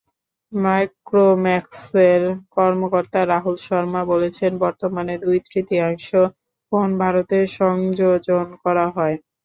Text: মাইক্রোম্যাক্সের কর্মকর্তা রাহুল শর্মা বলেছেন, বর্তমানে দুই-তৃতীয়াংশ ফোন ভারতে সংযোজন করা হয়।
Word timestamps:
মাইক্রোম্যাক্সের 0.53 2.21
কর্মকর্তা 2.55 3.19
রাহুল 3.25 3.55
শর্মা 3.65 4.01
বলেছেন, 4.05 4.51
বর্তমানে 4.63 5.13
দুই-তৃতীয়াংশ 5.23 6.07
ফোন 6.67 6.89
ভারতে 7.01 7.37
সংযোজন 7.57 8.47
করা 8.63 8.85
হয়। 8.95 9.15